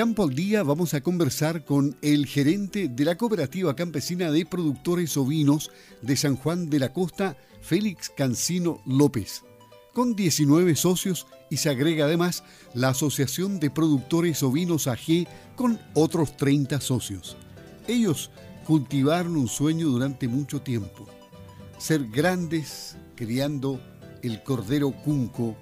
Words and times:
Campo 0.00 0.22
al 0.22 0.34
Día 0.34 0.62
vamos 0.62 0.94
a 0.94 1.02
conversar 1.02 1.66
con 1.66 1.94
el 2.00 2.24
gerente 2.24 2.88
de 2.88 3.04
la 3.04 3.18
Cooperativa 3.18 3.76
Campesina 3.76 4.30
de 4.30 4.46
Productores 4.46 5.14
Ovinos 5.18 5.70
de 6.00 6.16
San 6.16 6.36
Juan 6.36 6.70
de 6.70 6.78
la 6.78 6.94
Costa, 6.94 7.36
Félix 7.60 8.08
Cancino 8.08 8.80
López, 8.86 9.42
con 9.92 10.16
19 10.16 10.74
socios 10.74 11.26
y 11.50 11.58
se 11.58 11.68
agrega 11.68 12.06
además 12.06 12.44
la 12.72 12.88
Asociación 12.88 13.60
de 13.60 13.68
Productores 13.68 14.42
Ovinos 14.42 14.86
AG 14.86 15.28
con 15.54 15.78
otros 15.92 16.34
30 16.34 16.80
socios. 16.80 17.36
Ellos 17.86 18.30
cultivaron 18.66 19.36
un 19.36 19.48
sueño 19.48 19.88
durante 19.88 20.28
mucho 20.28 20.62
tiempo, 20.62 21.06
ser 21.76 22.08
grandes 22.08 22.96
criando 23.16 23.78
el 24.22 24.42
cordero 24.44 24.92
cunco 24.92 25.58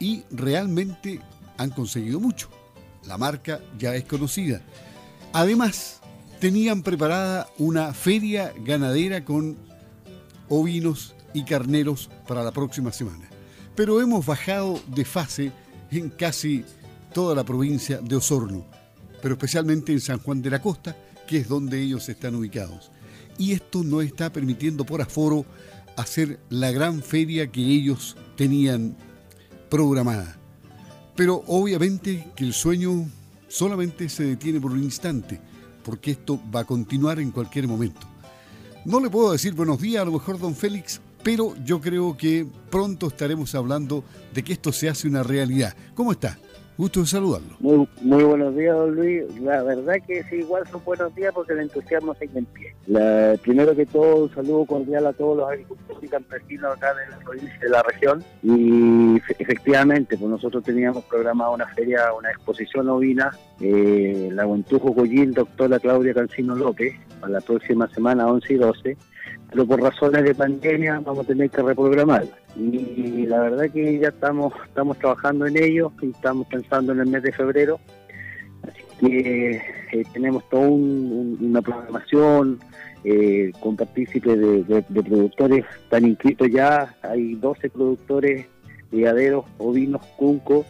y 0.00 0.22
realmente 0.30 1.20
han 1.58 1.68
conseguido 1.68 2.18
mucho. 2.18 2.48
La 3.06 3.18
marca 3.18 3.60
ya 3.78 3.94
es 3.94 4.04
conocida. 4.04 4.62
Además, 5.32 6.00
tenían 6.40 6.82
preparada 6.82 7.48
una 7.58 7.92
feria 7.94 8.52
ganadera 8.64 9.24
con 9.24 9.56
ovinos 10.48 11.14
y 11.32 11.44
carneros 11.44 12.10
para 12.26 12.42
la 12.42 12.52
próxima 12.52 12.92
semana. 12.92 13.28
Pero 13.74 14.00
hemos 14.00 14.24
bajado 14.24 14.80
de 14.88 15.04
fase 15.04 15.52
en 15.90 16.10
casi 16.10 16.64
toda 17.12 17.34
la 17.34 17.44
provincia 17.44 17.98
de 17.98 18.16
Osorno, 18.16 18.66
pero 19.22 19.34
especialmente 19.34 19.92
en 19.92 20.00
San 20.00 20.18
Juan 20.18 20.42
de 20.42 20.50
la 20.50 20.62
Costa, 20.62 20.96
que 21.26 21.38
es 21.38 21.48
donde 21.48 21.80
ellos 21.80 22.08
están 22.08 22.34
ubicados. 22.34 22.90
Y 23.38 23.52
esto 23.52 23.82
no 23.82 24.00
está 24.00 24.32
permitiendo 24.32 24.84
por 24.84 25.02
aforo 25.02 25.44
hacer 25.96 26.40
la 26.48 26.70
gran 26.70 27.02
feria 27.02 27.50
que 27.50 27.60
ellos 27.60 28.16
tenían 28.36 28.96
programada. 29.68 30.38
Pero 31.16 31.42
obviamente 31.46 32.28
que 32.36 32.44
el 32.44 32.52
sueño 32.52 33.06
solamente 33.48 34.08
se 34.08 34.24
detiene 34.24 34.60
por 34.60 34.72
un 34.72 34.82
instante, 34.82 35.40
porque 35.82 36.10
esto 36.10 36.38
va 36.54 36.60
a 36.60 36.64
continuar 36.64 37.18
en 37.18 37.30
cualquier 37.30 37.66
momento. 37.66 38.06
No 38.84 39.00
le 39.00 39.10
puedo 39.10 39.32
decir 39.32 39.54
buenos 39.54 39.80
días 39.80 40.02
a 40.02 40.04
lo 40.04 40.12
mejor, 40.12 40.38
don 40.38 40.54
Félix, 40.54 41.00
pero 41.22 41.56
yo 41.64 41.80
creo 41.80 42.16
que 42.16 42.46
pronto 42.70 43.08
estaremos 43.08 43.54
hablando 43.54 44.04
de 44.32 44.44
que 44.44 44.52
esto 44.52 44.72
se 44.72 44.88
hace 44.88 45.08
una 45.08 45.22
realidad. 45.22 45.74
¿Cómo 45.94 46.12
está? 46.12 46.38
Gusto 46.78 47.00
de 47.00 47.06
saludarlo. 47.06 47.56
Muy, 47.58 47.88
muy 48.02 48.22
buenos 48.22 48.54
días, 48.54 48.76
don 48.76 48.94
Luis. 48.94 49.22
La 49.40 49.62
verdad 49.62 49.94
que 50.06 50.22
sí, 50.24 50.36
igual 50.36 50.66
son 50.66 50.84
buenos 50.84 51.14
días 51.14 51.32
porque 51.34 51.54
el 51.54 51.60
entusiasmo 51.60 52.14
sigue 52.14 52.38
en 52.38 52.44
pie. 52.44 52.74
primero 53.42 53.74
que 53.74 53.86
todo, 53.86 54.24
un 54.24 54.34
saludo 54.34 54.66
cordial 54.66 55.06
a 55.06 55.14
todos 55.14 55.38
los 55.38 55.48
agricultores 55.48 56.04
y 56.04 56.08
campesinos 56.08 56.76
acá 56.76 56.94
de 56.94 57.08
la 57.08 57.18
provincia 57.18 57.58
de 57.60 57.68
la 57.70 57.82
región. 57.82 58.22
Y 58.42 59.16
efectivamente, 59.38 60.18
pues 60.18 60.30
nosotros 60.30 60.62
teníamos 60.64 61.04
programada 61.04 61.50
una 61.50 61.66
feria, 61.68 62.12
una 62.12 62.30
exposición 62.30 62.90
ovina, 62.90 63.30
eh, 63.60 64.28
la 64.32 64.44
Guentujo 64.44 64.90
Goyín, 64.90 65.32
doctora 65.32 65.78
Claudia 65.78 66.12
Cancino 66.12 66.54
López, 66.54 66.94
para 67.20 67.32
la 67.32 67.40
próxima 67.40 67.88
semana 67.88 68.26
11 68.26 68.52
y 68.52 68.56
12 68.56 68.96
pero 69.50 69.66
por 69.66 69.80
razones 69.80 70.24
de 70.24 70.34
pandemia 70.34 71.00
vamos 71.04 71.24
a 71.24 71.28
tener 71.28 71.50
que 71.50 71.62
reprogramarla. 71.62 72.36
Y 72.56 73.26
la 73.26 73.40
verdad 73.40 73.70
que 73.70 73.98
ya 73.98 74.08
estamos, 74.08 74.52
estamos 74.66 74.98
trabajando 74.98 75.46
en 75.46 75.62
ello 75.62 75.92
y 76.02 76.10
estamos 76.10 76.46
pensando 76.48 76.92
en 76.92 77.00
el 77.00 77.06
mes 77.06 77.22
de 77.22 77.32
febrero. 77.32 77.78
Así 78.62 78.82
que 79.00 79.62
eh, 79.92 80.04
tenemos 80.12 80.48
toda 80.48 80.68
una 80.68 81.62
programación 81.62 82.58
eh, 83.04 83.52
con 83.60 83.76
partícipes 83.76 84.66
de, 84.66 84.82
productores, 84.82 85.64
están 85.84 86.06
inscritos 86.06 86.48
ya, 86.50 86.92
hay 87.02 87.34
12 87.34 87.70
productores 87.70 88.46
criaderos, 88.90 89.44
ovinos, 89.58 90.04
cunco, 90.16 90.64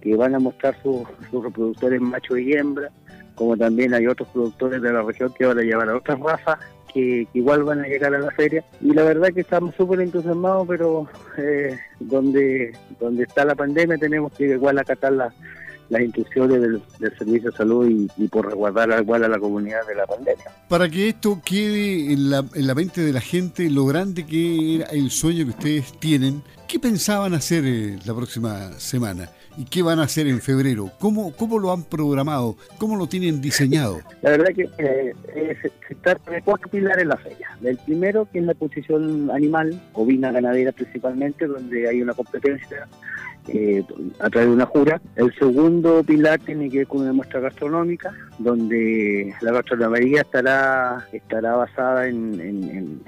que 0.00 0.14
van 0.14 0.34
a 0.34 0.38
mostrar 0.38 0.76
sus, 0.82 1.02
sus 1.30 1.42
reproductores 1.42 2.00
macho 2.00 2.36
y 2.36 2.52
hembra, 2.52 2.90
como 3.34 3.56
también 3.56 3.94
hay 3.94 4.06
otros 4.06 4.28
productores 4.28 4.80
de 4.80 4.92
la 4.92 5.02
región 5.02 5.32
que 5.36 5.46
van 5.46 5.58
a 5.58 5.62
llevar 5.62 5.88
a 5.88 5.96
otras 5.96 6.20
razas 6.20 6.58
que, 6.92 7.26
igual 7.32 7.64
van 7.64 7.80
a 7.80 7.88
llegar 7.88 8.14
a 8.14 8.18
la 8.18 8.30
feria. 8.30 8.64
Y 8.80 8.92
la 8.92 9.02
verdad 9.02 9.32
que 9.32 9.40
estamos 9.40 9.74
súper 9.74 10.00
entusiasmados, 10.00 10.66
pero 10.68 11.08
eh, 11.38 11.78
donde, 12.00 12.72
donde 13.00 13.24
está 13.24 13.44
la 13.44 13.54
pandemia 13.54 13.98
tenemos 13.98 14.32
que 14.32 14.44
igual 14.44 14.78
acatar 14.78 15.12
las 15.12 15.34
instrucciones 16.00 16.60
del, 16.60 16.82
Servicio 17.18 17.50
de 17.50 17.56
Salud 17.56 18.08
y, 18.16 18.28
por 18.28 18.46
resguardar 18.46 19.00
igual 19.00 19.24
a 19.24 19.28
la 19.28 19.38
comunidad 19.38 19.86
de 19.86 19.94
la 19.94 20.06
pandemia. 20.06 20.44
Para 20.68 20.88
que 20.88 21.08
esto 21.08 21.40
quede 21.44 22.12
en 22.12 22.30
la, 22.30 22.44
en 22.54 22.66
la 22.66 22.74
mente 22.74 23.02
de 23.02 23.12
la 23.12 23.20
gente, 23.20 23.68
lo 23.68 23.84
grande 23.86 24.24
que 24.24 24.76
era 24.76 24.86
el 24.86 25.10
sueño 25.10 25.44
que 25.44 25.50
ustedes 25.50 25.98
tienen, 25.98 26.42
¿qué 26.68 26.78
pensaban 26.78 27.34
hacer 27.34 27.64
eh, 27.66 27.98
la 28.06 28.14
próxima 28.14 28.72
semana? 28.78 29.28
¿Y 29.58 29.66
qué 29.66 29.82
van 29.82 29.98
a 29.98 30.04
hacer 30.04 30.26
en 30.26 30.40
febrero? 30.40 30.90
¿Cómo, 30.98 31.32
cómo 31.36 31.58
lo 31.58 31.72
han 31.72 31.82
programado? 31.82 32.56
¿Cómo 32.78 32.96
lo 32.96 33.06
tienen 33.06 33.42
diseñado? 33.42 34.00
La 34.22 34.30
verdad 34.30 34.46
que 34.54 34.68
eh, 34.78 35.14
se 35.88 35.94
trata 35.96 36.30
de 36.30 36.40
cuatro 36.40 36.70
pilares 36.70 37.02
en 37.02 37.08
la 37.08 37.16
feria. 37.18 37.50
El 37.62 37.76
primero, 37.78 38.26
que 38.32 38.38
es 38.38 38.44
la 38.46 38.54
posición 38.54 39.30
animal, 39.30 39.78
ovina 39.92 40.32
ganadera 40.32 40.72
principalmente, 40.72 41.46
donde 41.46 41.86
hay 41.88 42.00
una 42.00 42.14
competencia 42.14 42.88
eh, 43.48 43.84
a 44.20 44.30
través 44.30 44.48
de 44.48 44.54
una 44.54 44.66
jura. 44.66 45.00
El 45.16 45.34
segundo 45.34 46.02
pilar 46.04 46.38
tiene 46.40 46.70
que 46.70 46.78
ver 46.78 46.86
con 46.86 47.02
una 47.02 47.12
muestra 47.12 47.40
gastronómica, 47.40 48.12
donde 48.38 49.34
la 49.40 49.52
gastronomía 49.52 50.22
estará 50.22 51.06
estará 51.12 51.56
basada 51.56 52.06
en, 52.06 53.02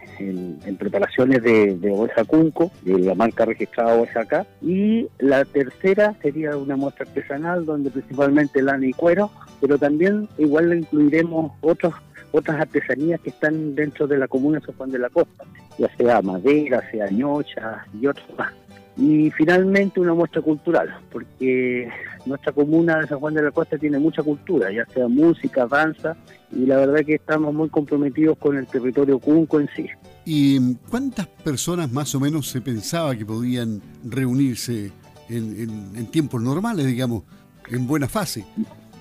preparaciones 0.78 1.42
de, 1.42 1.76
de 1.76 1.90
oveja 1.90 2.24
cunco, 2.24 2.70
de 2.82 2.98
la 2.98 3.14
marca 3.14 3.44
registrada 3.44 3.94
oveja 3.94 4.20
acá. 4.20 4.46
Y 4.60 5.08
la 5.18 5.44
tercera 5.44 6.14
sería 6.20 6.56
una 6.56 6.76
muestra 6.76 7.06
artesanal, 7.06 7.64
donde 7.64 7.90
principalmente 7.90 8.62
lana 8.62 8.86
y 8.86 8.92
cuero, 8.92 9.30
pero 9.60 9.78
también 9.78 10.28
igual 10.38 10.70
le 10.70 10.78
incluiremos 10.78 11.52
otros 11.60 11.94
otras 12.36 12.60
artesanías 12.60 13.20
que 13.20 13.30
están 13.30 13.76
dentro 13.76 14.08
de 14.08 14.18
la 14.18 14.26
comuna 14.26 14.58
de 14.58 14.66
San 14.66 14.74
Juan 14.74 14.90
de 14.90 14.98
la 14.98 15.08
Costa, 15.08 15.44
ya 15.78 15.88
sea 15.96 16.20
madera, 16.20 16.82
sea 16.90 17.08
ñocha 17.08 17.86
y 18.00 18.08
otros 18.08 18.26
más. 18.36 18.52
Y 18.96 19.30
finalmente 19.32 19.98
una 20.00 20.14
muestra 20.14 20.40
cultural, 20.40 20.96
porque 21.10 21.88
nuestra 22.26 22.52
comuna 22.52 22.98
de 22.98 23.08
San 23.08 23.18
Juan 23.18 23.34
de 23.34 23.42
la 23.42 23.50
Costa 23.50 23.76
tiene 23.76 23.98
mucha 23.98 24.22
cultura, 24.22 24.70
ya 24.72 24.86
sea 24.86 25.08
música, 25.08 25.66
danza, 25.66 26.16
y 26.52 26.66
la 26.66 26.76
verdad 26.76 27.04
que 27.04 27.14
estamos 27.14 27.52
muy 27.52 27.68
comprometidos 27.68 28.38
con 28.38 28.56
el 28.56 28.66
territorio 28.66 29.18
cunco 29.18 29.60
en 29.60 29.68
sí. 29.74 29.88
¿Y 30.24 30.74
cuántas 30.88 31.26
personas 31.26 31.92
más 31.92 32.14
o 32.14 32.20
menos 32.20 32.48
se 32.48 32.60
pensaba 32.60 33.14
que 33.16 33.26
podían 33.26 33.82
reunirse 34.04 34.90
en, 35.28 36.06
tiempos 36.10 36.40
normales, 36.40 36.86
digamos, 36.86 37.24
en 37.68 37.86
buena 37.86 38.08
fase? 38.08 38.44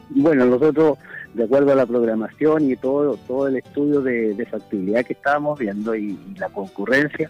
Bueno, 0.09 0.45
nosotros, 0.45 0.97
de 1.33 1.43
acuerdo 1.43 1.71
a 1.71 1.75
la 1.75 1.85
programación 1.85 2.69
y 2.69 2.75
todo, 2.75 3.17
todo 3.27 3.47
el 3.47 3.57
estudio 3.57 4.01
de, 4.01 4.47
factibilidad 4.49 5.05
que 5.05 5.13
estábamos 5.13 5.59
viendo 5.59 5.95
y 5.95 6.17
la 6.37 6.49
concurrencia, 6.49 7.29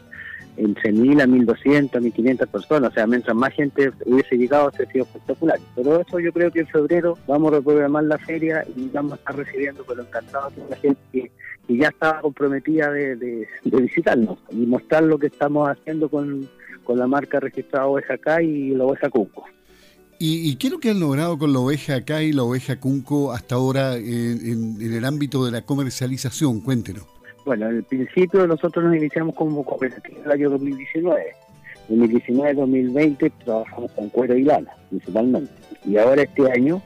entre 0.58 0.94
1.000 0.94 1.22
a 1.22 1.26
1.200, 1.26 1.92
1.500 1.92 2.48
personas. 2.48 2.92
O 2.92 2.94
sea, 2.94 3.08
mientras 3.08 3.36
más 3.36 3.54
gente 3.54 3.92
hubiese 4.06 4.38
llegado, 4.38 4.68
ha 4.68 4.72
sido 4.72 5.06
espectacular. 5.06 5.60
Pero 5.76 6.02
eso 6.02 6.20
yo 6.20 6.32
creo 6.32 6.52
que 6.52 6.62
en 6.62 6.68
febrero 6.68 7.18
vamos 7.28 7.52
a 7.52 7.56
reprogramar 7.58 8.04
la 8.04 8.18
feria 8.18 8.66
y 8.76 8.90
vamos 8.90 9.14
a 9.14 9.16
estar 9.16 9.36
recibiendo, 9.36 9.84
pero 9.88 10.02
encantado 10.02 10.48
a 10.48 10.70
la 10.70 10.76
gente 10.76 11.02
que, 11.12 11.32
ya 11.70 11.88
estaba 11.88 12.20
comprometida 12.20 12.92
de, 12.92 13.48
visitarnos 13.64 14.38
y 14.52 14.66
mostrar 14.66 15.04
lo 15.04 15.18
que 15.18 15.28
estamos 15.28 15.70
haciendo 15.70 16.10
con, 16.10 16.48
la 16.90 17.08
marca 17.08 17.40
registrada 17.40 17.88
Oveja 17.88 18.16
acá 18.16 18.42
y 18.42 18.72
la 18.72 18.84
Oveja 18.84 19.10
Cunco. 19.10 19.46
¿Y, 20.26 20.56
qué 20.56 20.68
es 20.68 20.74
lo 20.74 20.80
que 20.80 20.90
han 20.90 21.02
logrado 21.02 21.38
con 21.38 21.52
la 21.52 21.60
oveja 21.60 21.96
acá 21.96 22.24
y 22.24 22.32
la 22.32 22.44
oveja 22.44 22.80
Cunco 22.80 23.34
hasta 23.34 23.56
ahora 23.56 23.98
en 23.98 24.78
el 24.80 25.04
ámbito 25.04 25.44
de 25.44 25.52
la 25.52 25.64
comercialización? 25.64 26.62
Cuéntenos. 26.62 27.04
Bueno, 27.44 27.70
en 27.70 27.76
el 27.76 27.84
principio 27.84 28.48
nosotros 28.48 28.86
nos 28.86 28.96
iniciamos 28.96 29.36
como 29.36 29.66
cooperativa 29.66 30.18
en 30.20 30.24
el 30.24 30.32
año 30.32 30.50
2019. 30.52 31.26
En 31.90 32.00
2019-2020 32.00 33.32
trabajamos 33.44 33.92
con 33.92 34.08
cuero 34.12 34.38
y 34.38 34.44
lana, 34.44 34.72
principalmente. 34.90 35.52
Y 35.86 35.98
ahora 35.98 36.22
este 36.22 36.50
año 36.50 36.82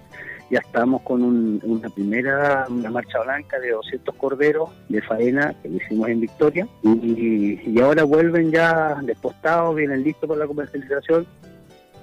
ya 0.50 0.60
estamos 0.60 1.04
con 1.04 1.22
una 1.22 1.90
primera 1.90 2.66
una 2.70 2.90
marcha 2.90 3.20
blanca 3.22 3.60
de 3.60 3.70
200 3.70 4.16
corderos 4.16 4.70
de 4.90 5.02
faena 5.04 5.54
que 5.62 5.70
hicimos 5.70 6.10
en 6.10 6.22
Victoria. 6.22 6.68
Y, 6.84 7.80
ahora 7.80 8.04
vuelven 8.04 8.52
ya 8.52 8.98
despostados, 9.04 9.76
vienen 9.76 10.04
listos 10.04 10.28
para 10.28 10.40
la 10.40 10.48
comercialización. 10.48 11.28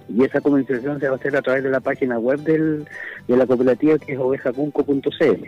Y 0.09 0.25
esa 0.25 0.41
comercialización 0.41 1.01
se 1.01 1.09
va 1.09 1.15
a 1.15 1.17
hacer 1.17 1.37
a 1.37 1.43
través 1.43 1.65
de 1.65 1.71
la 1.71 1.81
página 1.81 2.19
web 2.19 2.41
del, 2.41 2.87
de 3.27 3.37
la 3.37 3.47
cooperativa 3.47 3.99
que 3.99 4.13
es 4.13 4.19
ovejacunco.cl 4.19 5.45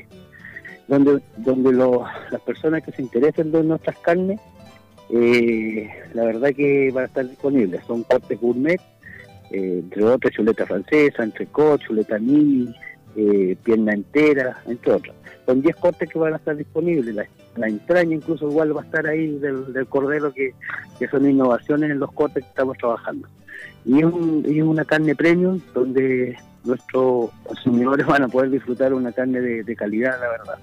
donde, 0.88 1.20
donde 1.37 1.73
las 1.73 2.41
personas 2.43 2.82
que 2.82 2.93
se 2.93 3.03
interesen 3.03 3.55
en 3.55 3.69
nuestras 3.69 3.99
carnes, 3.99 4.41
eh, 5.11 5.88
la 6.14 6.25
verdad 6.25 6.50
que 6.55 6.91
van 6.93 7.05
a 7.05 7.06
estar 7.06 7.29
disponibles. 7.29 7.82
Son 7.87 8.03
cortes 8.05 8.41
gourmet, 8.41 8.81
eh, 9.50 9.81
entre 9.82 10.05
otros 10.05 10.32
chuleta 10.32 10.67
francesa, 10.67 11.23
entrecot, 11.23 11.81
chuleta 11.81 12.19
mini, 12.19 12.75
eh, 13.17 13.56
pierna 13.62 13.93
entera, 13.93 14.62
entre 14.67 14.93
otros. 14.93 15.17
Son 15.44 15.62
10 15.62 15.76
cortes 15.76 16.09
que 16.09 16.19
van 16.19 16.35
a 16.35 16.37
estar 16.37 16.56
disponibles. 16.56 17.14
la 17.56 17.69
entraña 17.69 18.17
incluso 18.17 18.50
igual 18.50 18.76
va 18.76 18.82
a 18.82 18.85
estar 18.85 19.06
ahí 19.06 19.38
del, 19.38 19.87
cordero, 19.88 20.32
que, 20.32 20.55
son 21.11 21.29
innovaciones 21.29 21.91
en 21.91 22.00
los 22.00 22.12
cortes 22.12 22.44
que 22.44 22.50
estamos 22.50 22.76
trabajando. 22.79 23.29
Y 23.85 23.99
es, 23.99 24.62
una 24.62 24.85
carne 24.85 25.14
premium 25.14 25.61
donde 25.75 26.37
nuestros 26.64 27.31
consumidores 27.44 28.06
van 28.06 28.25
a 28.25 28.29
poder 28.29 28.50
disfrutar 28.50 28.93
una 28.93 29.12
carne 29.12 29.41
de, 29.41 29.76
calidad, 29.76 30.19
la 30.20 30.29
verdad. 30.29 30.58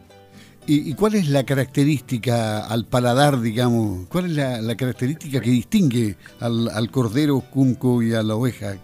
¿Y, 0.66 0.94
cuál 0.94 1.16
es 1.16 1.28
la 1.30 1.44
característica 1.44 2.66
al 2.66 2.86
paladar, 2.86 3.42
digamos? 3.42 4.08
¿Cuál 4.08 4.26
es 4.26 4.62
la, 4.64 4.76
característica 4.76 5.42
que 5.42 5.50
distingue 5.50 6.16
al, 6.40 6.70
al, 6.70 6.90
cordero 6.90 7.42
cunco 7.42 8.02
y 8.02 8.14
a 8.14 8.24
la 8.24 8.36
oveja? 8.36 8.76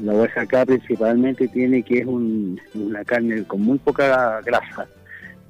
La 0.00 0.12
oveja 0.12 0.42
acá 0.42 0.66
principalmente 0.66 1.48
tiene 1.48 1.82
que 1.82 2.00
es 2.00 2.06
una 2.06 3.04
carne 3.04 3.44
con 3.44 3.60
muy 3.60 3.78
poca 3.78 4.40
grasa, 4.42 4.86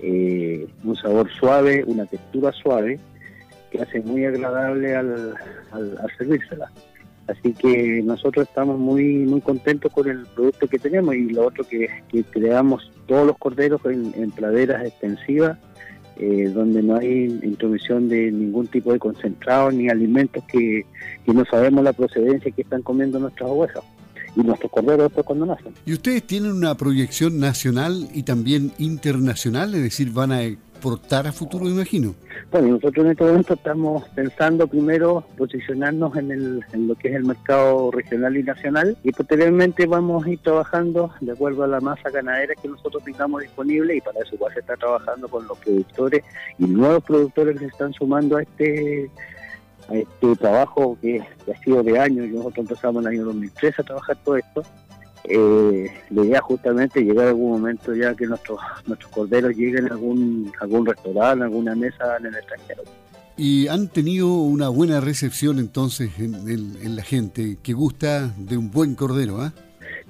eh, 0.00 0.66
un 0.82 0.96
sabor 0.96 1.30
suave, 1.32 1.84
una 1.86 2.04
textura 2.04 2.52
suave, 2.52 2.98
que 3.70 3.80
hace 3.80 4.00
muy 4.00 4.24
agradable 4.24 4.94
al, 4.94 5.34
al, 5.72 6.12
servírsela. 6.18 6.70
Así 7.26 7.54
que 7.54 8.02
nosotros 8.04 8.46
estamos 8.48 8.78
muy 8.78 9.04
muy 9.24 9.40
contentos 9.40 9.90
con 9.92 10.08
el 10.08 10.26
producto 10.26 10.68
que 10.68 10.78
tenemos 10.78 11.14
y 11.14 11.30
lo 11.30 11.46
otro 11.46 11.64
que, 11.64 11.88
que 12.08 12.22
creamos 12.24 12.90
todos 13.06 13.26
los 13.26 13.38
corderos 13.38 13.80
en, 13.86 14.30
praderas 14.30 14.84
extensivas, 14.86 15.58
eh, 16.18 16.50
donde 16.54 16.82
no 16.82 16.96
hay 16.96 17.24
intromisión 17.42 18.08
de 18.08 18.30
ningún 18.30 18.66
tipo 18.66 18.92
de 18.92 18.98
concentrado 18.98 19.70
ni 19.70 19.88
alimentos 19.88 20.44
que, 20.44 20.84
que 21.24 21.32
no 21.32 21.44
sabemos 21.46 21.82
la 21.82 21.92
procedencia 21.92 22.50
que 22.50 22.62
están 22.62 22.82
comiendo 22.82 23.18
nuestras 23.18 23.48
ovejas 23.48 23.82
y 24.36 24.40
nuestros 24.40 24.70
corderos 24.70 25.04
después 25.04 25.24
cuando 25.24 25.46
nacen. 25.46 25.72
¿Y 25.86 25.92
ustedes 25.94 26.24
tienen 26.24 26.52
una 26.52 26.76
proyección 26.76 27.38
nacional 27.38 28.08
y 28.12 28.24
también 28.24 28.72
internacional? 28.78 29.74
Es 29.74 29.82
decir, 29.82 30.10
van 30.10 30.32
a 30.32 30.42
exportar 30.84 31.26
a 31.26 31.32
futuro, 31.32 31.66
imagino. 31.66 32.14
Bueno, 32.50 32.68
nosotros 32.68 33.06
en 33.06 33.12
este 33.12 33.24
momento 33.24 33.54
estamos 33.54 34.06
pensando 34.10 34.66
primero 34.66 35.24
posicionarnos 35.38 36.14
en, 36.16 36.30
el, 36.30 36.64
en 36.74 36.88
lo 36.88 36.94
que 36.94 37.08
es 37.08 37.14
el 37.14 37.24
mercado 37.24 37.90
regional 37.90 38.36
y 38.36 38.42
nacional 38.42 38.94
y 39.02 39.10
posteriormente 39.10 39.86
vamos 39.86 40.26
a 40.26 40.30
ir 40.30 40.38
trabajando 40.40 41.10
de 41.22 41.32
acuerdo 41.32 41.64
a 41.64 41.68
la 41.68 41.80
masa 41.80 42.10
ganadera 42.10 42.54
que 42.54 42.68
nosotros 42.68 43.02
tengamos 43.02 43.40
disponible 43.40 43.96
y 43.96 44.00
para 44.02 44.20
eso 44.20 44.34
igual 44.34 44.52
se 44.52 44.60
está 44.60 44.76
trabajando 44.76 45.26
con 45.26 45.48
los 45.48 45.56
productores 45.56 46.22
y 46.58 46.66
nuevos 46.66 47.02
productores 47.02 47.54
que 47.54 47.60
se 47.60 47.70
están 47.70 47.94
sumando 47.94 48.36
a 48.36 48.42
este 48.42 49.10
a 49.88 49.94
este 49.96 50.36
trabajo 50.36 50.98
que, 51.00 51.20
ha 51.20 51.62
sido 51.62 51.82
de 51.82 51.98
años, 51.98 52.28
nosotros 52.28 52.58
empezamos 52.58 53.02
en 53.02 53.12
el 53.12 53.18
año 53.18 53.26
2013 53.26 53.82
a 53.82 53.84
trabajar 53.84 54.16
todo 54.24 54.36
esto, 54.36 54.62
eh, 55.24 55.90
la 56.10 56.24
idea 56.24 56.40
justamente 56.42 57.00
llegar 57.00 57.26
a 57.26 57.28
algún 57.30 57.52
momento 57.52 57.94
ya 57.94 58.14
que 58.14 58.26
nuestros 58.26 58.60
nuestros 58.86 59.10
corderos 59.10 59.56
lleguen 59.56 59.86
a 59.86 59.92
algún, 59.92 60.52
algún 60.60 60.86
restaurante, 60.86 61.44
alguna 61.44 61.74
mesa 61.74 62.16
en 62.18 62.26
el 62.26 62.34
extranjero. 62.34 62.82
Y 63.36 63.66
han 63.68 63.88
tenido 63.88 64.28
una 64.28 64.68
buena 64.68 65.00
recepción 65.00 65.58
entonces 65.58 66.10
en, 66.18 66.94
la 66.94 67.02
gente 67.02 67.58
que 67.62 67.72
gusta 67.72 68.32
de 68.36 68.56
un 68.56 68.70
buen 68.70 68.94
cordero, 68.94 69.40
¿ah? 69.40 69.52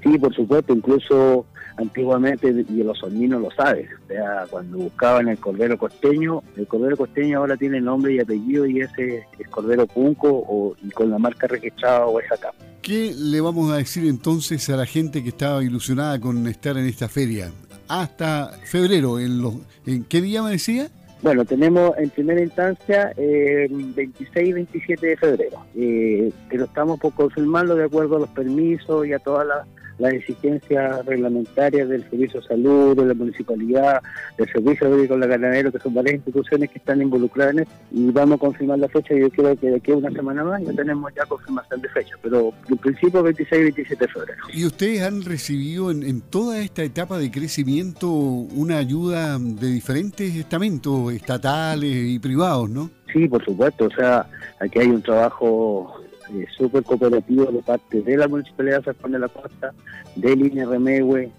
Sí, 0.02 0.18
por 0.18 0.34
supuesto, 0.34 0.74
incluso 0.74 1.46
antiguamente, 1.76 2.50
y 2.50 2.82
los 2.82 2.98
solminos 2.98 3.40
lo 3.40 3.50
saben, 3.50 3.88
o 4.04 4.06
sea, 4.08 4.44
cuando 4.50 4.78
buscaban 4.78 5.28
el 5.28 5.38
cordero 5.38 5.78
costeño, 5.78 6.42
el 6.56 6.66
cordero 6.66 6.96
costeño 6.96 7.38
ahora 7.38 7.56
tiene 7.56 7.80
nombre 7.80 8.12
y 8.12 8.20
apellido 8.20 8.66
y 8.66 8.80
ese 8.80 9.26
es 9.38 9.48
cordero 9.48 9.86
punco 9.86 10.28
o, 10.28 10.76
y 10.82 10.90
con 10.90 11.10
la 11.10 11.18
marca 11.18 11.46
registrada 11.46 12.06
o 12.06 12.20
es 12.20 12.30
acá. 12.30 12.52
¿Qué 12.84 13.14
le 13.16 13.40
vamos 13.40 13.72
a 13.72 13.78
decir 13.78 14.06
entonces 14.06 14.68
a 14.68 14.76
la 14.76 14.84
gente 14.84 15.22
que 15.22 15.30
estaba 15.30 15.64
ilusionada 15.64 16.20
con 16.20 16.46
estar 16.46 16.76
en 16.76 16.84
esta 16.84 17.08
feria? 17.08 17.50
Hasta 17.88 18.58
febrero, 18.62 19.18
¿en, 19.18 19.40
los, 19.40 19.54
en 19.86 20.04
qué 20.04 20.20
día 20.20 20.42
me 20.42 20.50
decía? 20.50 20.88
Bueno, 21.22 21.46
tenemos 21.46 21.96
en 21.96 22.10
primera 22.10 22.42
instancia 22.42 23.10
eh, 23.16 23.68
26 23.70 24.48
y 24.48 24.52
27 24.52 25.06
de 25.06 25.16
febrero, 25.16 25.64
eh, 25.74 26.30
pero 26.50 26.64
estamos 26.66 27.00
por 27.00 27.14
confirmarlo 27.14 27.74
de 27.74 27.84
acuerdo 27.84 28.16
a 28.16 28.20
los 28.20 28.28
permisos 28.28 29.06
y 29.06 29.14
a 29.14 29.18
todas 29.18 29.46
las 29.46 29.66
las 29.98 30.12
exigencias 30.12 31.04
reglamentarias 31.06 31.88
del 31.88 32.08
Servicio 32.10 32.40
de 32.40 32.46
Salud, 32.46 32.96
de 32.96 33.06
la 33.06 33.14
Municipalidad, 33.14 34.02
del 34.38 34.50
Servicio 34.50 34.88
Agrícola 34.88 35.26
Ganadero, 35.26 35.72
que 35.72 35.78
son 35.78 35.94
varias 35.94 36.16
instituciones 36.16 36.70
que 36.70 36.78
están 36.78 37.00
involucradas 37.02 37.54
en 37.54 37.60
esto, 37.60 37.74
y 37.92 38.10
vamos 38.10 38.36
a 38.36 38.38
confirmar 38.38 38.78
la 38.78 38.88
fecha. 38.88 39.14
Yo 39.14 39.30
creo 39.30 39.56
que 39.56 39.70
de 39.70 39.76
aquí 39.76 39.92
a 39.92 39.96
una 39.96 40.10
semana 40.10 40.44
más 40.44 40.62
ya 40.62 40.72
tenemos 40.72 41.12
ya 41.14 41.24
confirmación 41.26 41.80
de 41.80 41.88
fecha, 41.88 42.16
pero 42.22 42.52
en 42.68 42.76
principio 42.78 43.22
26 43.22 43.60
y 43.60 43.62
27 43.62 44.04
de 44.06 44.12
febrero. 44.12 44.38
¿Y 44.52 44.66
ustedes 44.66 45.02
han 45.02 45.22
recibido 45.22 45.90
en, 45.90 46.02
en 46.02 46.20
toda 46.20 46.60
esta 46.60 46.82
etapa 46.82 47.18
de 47.18 47.30
crecimiento 47.30 48.10
una 48.10 48.78
ayuda 48.78 49.38
de 49.38 49.68
diferentes 49.68 50.34
estamentos 50.34 51.12
estatales 51.12 51.90
y 51.94 52.18
privados, 52.18 52.68
no? 52.70 52.90
Sí, 53.12 53.28
por 53.28 53.44
supuesto, 53.44 53.84
o 53.86 53.90
sea, 53.90 54.26
aquí 54.58 54.80
hay 54.80 54.88
un 54.88 55.02
trabajo 55.02 56.03
eh, 56.32 56.46
súper 56.56 56.82
cooperativo 56.84 57.46
de 57.46 57.62
parte 57.62 58.00
de 58.00 58.16
la 58.16 58.28
Municipalidad 58.28 58.78
de 58.78 58.84
San 58.84 58.94
Juan 59.00 59.12
de 59.12 59.18
la 59.18 59.28
Costa, 59.28 59.72
de 60.16 60.36
Línea 60.36 60.66
Remehue, 60.66 61.30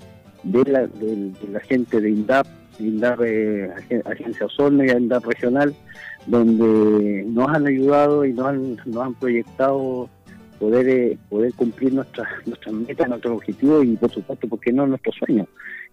de 0.43 0.71
la, 0.71 0.87
de, 0.87 1.31
la 1.51 1.59
gente 1.61 1.99
de 1.99 2.11
INDAP, 2.11 2.45
INDAP 2.79 3.21
eh, 3.23 3.71
Agencia 4.05 4.45
Osorno 4.45 4.83
y 4.83 4.89
INDAP 4.89 5.25
Regional, 5.25 5.75
donde 6.27 7.23
nos 7.27 7.49
han 7.49 7.67
ayudado 7.67 8.25
y 8.25 8.33
nos 8.33 8.47
han, 8.47 8.77
nos 8.85 8.97
han 8.97 9.13
proyectado 9.15 10.09
poder 10.59 10.87
eh, 10.87 11.17
poder 11.29 11.53
cumplir 11.53 11.93
nuestras 11.93 12.27
nuestras 12.45 12.73
metas, 12.73 13.09
nuestros 13.09 13.35
objetivos 13.37 13.85
y 13.85 13.95
por 13.95 14.11
supuesto, 14.11 14.47
¿por 14.47 14.59
qué 14.59 14.71
no 14.71 14.87
nuestros 14.87 15.15
sueños? 15.15 15.47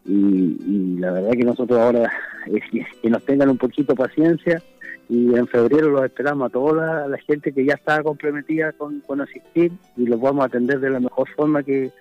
Y, 0.05 0.99
la 0.99 1.13
verdad 1.13 1.31
que 1.33 1.45
nosotros 1.45 1.79
ahora 1.79 2.13
es 2.47 2.85
que 3.01 3.11
nos 3.11 3.25
tengan 3.25 3.51
un 3.51 3.59
poquito 3.59 3.95
paciencia 3.95 4.63
y 5.13 5.35
en 5.37 5.47
febrero 5.47 5.91
los 5.91 6.07
esperamos 6.07 6.49
a 6.49 6.51
toda 6.51 7.07
la, 7.07 7.19
gente 7.19 7.53
que 7.53 7.67
ya 7.67 7.75
está 7.75 8.03
comprometida 8.03 8.73
con, 8.73 9.21
asistir 9.21 9.71
y 9.95 10.07
los 10.07 10.19
vamos 10.19 10.43
a 10.43 10.47
atender 10.47 10.81
de 10.81 10.89
la 10.89 11.01
mejor 11.01 11.29
forma 11.37 11.63
que, 11.63 11.93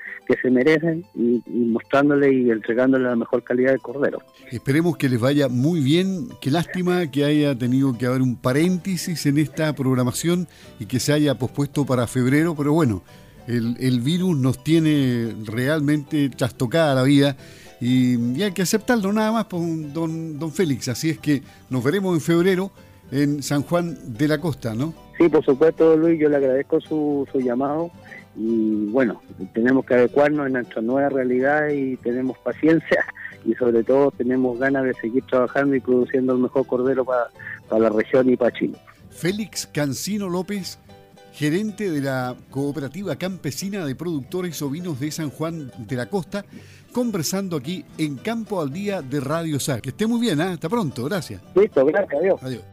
se 0.42 0.50
merecen 0.50 1.04
y, 1.14 1.44
mostrándole 1.46 2.34
y 2.34 2.50
entregándole 2.52 3.04
la 3.04 3.18
mejor 3.18 3.44
calidad 3.44 3.74
de 3.74 3.80
cordero. 3.80 4.20
Esperemos 4.50 4.96
que 4.96 5.10
les 5.10 5.20
vaya 5.20 5.50
muy 5.50 5.82
bien. 5.82 6.30
Qué 6.40 6.50
lástima 6.50 7.12
que 7.12 7.26
haya 7.26 7.54
tenido 7.54 7.98
que 7.98 8.06
haber 8.06 8.22
un 8.22 8.38
paréntesis 8.38 9.26
en 9.26 9.38
esta 9.38 9.76
programación 9.76 10.48
y 10.80 10.86
que 10.86 11.02
se 11.02 11.12
haya 11.12 11.36
pospuesto 11.36 11.86
para 11.86 12.08
febrero, 12.08 12.56
pero 12.56 12.72
bueno, 12.72 13.04
el, 13.46 13.76
el 13.82 14.00
virus 14.00 14.38
nos 14.38 14.64
tiene 14.64 15.36
realmente 15.44 16.30
trastocada 16.30 16.96
la 16.96 17.04
vida. 17.04 17.36
Y, 17.82 18.16
y, 18.38 18.44
hay 18.44 18.54
que 18.54 18.62
aceptarlo 18.62 19.12
nada 19.12 19.34
más, 19.34 19.46
pues, 19.48 19.94
don, 19.94 20.40
don 20.40 20.54
Félix. 20.54 20.88
Así 20.88 21.10
es 21.10 21.20
que 21.20 21.44
nos 21.70 21.84
veremos 21.84 22.16
en 22.16 22.22
febrero 22.22 22.72
en 23.12 23.44
San 23.44 23.64
Juan 23.64 23.98
de 24.18 24.28
la 24.28 24.40
Costa, 24.40 24.74
¿no? 24.74 24.94
Sí, 25.18 25.30
por 25.30 25.44
supuesto, 25.46 25.96
Luis, 25.96 26.20
yo 26.20 26.30
le 26.30 26.38
agradezco 26.38 26.80
su, 26.82 27.28
su 27.32 27.40
llamado 27.40 27.92
y 28.36 28.86
bueno, 28.88 29.22
tenemos 29.54 29.86
que 29.86 29.96
adecuarnos 29.96 30.46
a 30.46 30.50
nuestra 30.50 30.82
nueva 30.82 31.10
realidad 31.10 31.70
y 31.70 31.98
tenemos 31.98 32.38
paciencia 32.40 33.06
y 33.46 33.54
sobre 33.56 33.84
todo 33.84 34.12
tenemos 34.12 34.58
ganas 34.58 34.86
de 34.86 34.94
seguir 34.96 35.24
trabajando 35.26 35.76
y 35.76 35.80
produciendo 35.80 36.34
el 36.34 36.40
mejor 36.40 36.66
cordero 36.66 37.04
para, 37.04 37.28
para 37.68 37.84
la 37.84 37.90
región 37.90 38.30
y 38.30 38.38
para 38.38 38.52
Chile. 38.52 38.78
Félix 39.12 39.68
Cancino 39.68 40.30
López, 40.30 40.80
gerente 41.34 41.92
de 41.92 42.02
la 42.02 42.36
Cooperativa 42.50 43.16
Campesina 43.18 43.86
de 43.86 43.96
Productores 43.96 44.62
Ovinos 44.62 45.00
de 45.00 45.12
San 45.12 45.30
Juan 45.30 45.72
de 45.78 45.96
la 45.96 46.08
Costa, 46.08 46.46
conversando 46.94 47.58
aquí 47.58 47.86
en 47.98 48.16
Campo 48.16 48.62
al 48.62 48.72
Día 48.72 49.02
de 49.02 49.20
Radio 49.20 49.60
SAR. 49.60 49.82
Que 49.82 49.90
esté 49.90 50.08
muy 50.08 50.22
bien, 50.22 50.40
¿eh? 50.40 50.46
hasta 50.46 50.70
pronto, 50.70 51.04
gracias. 51.06 51.42
Listo, 51.56 51.86
gracias, 51.86 52.20
adiós. 52.22 52.44
Adiós. 52.44 52.64